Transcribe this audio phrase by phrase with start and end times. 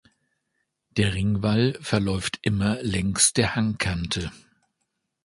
[0.97, 4.31] Der Ringwall verläuft immer längs der Hangkante.